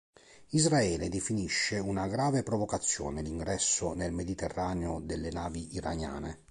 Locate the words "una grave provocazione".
1.77-3.21